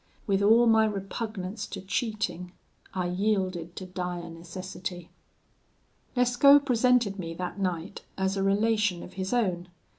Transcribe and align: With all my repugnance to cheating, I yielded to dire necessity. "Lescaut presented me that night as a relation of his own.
With 0.25 0.41
all 0.41 0.65
my 0.65 0.85
repugnance 0.87 1.67
to 1.67 1.79
cheating, 1.79 2.53
I 2.91 3.05
yielded 3.05 3.75
to 3.75 3.85
dire 3.85 4.31
necessity. 4.31 5.11
"Lescaut 6.15 6.65
presented 6.65 7.19
me 7.19 7.35
that 7.35 7.59
night 7.59 8.01
as 8.17 8.35
a 8.35 8.41
relation 8.41 9.03
of 9.03 9.13
his 9.13 9.31
own. 9.31 9.67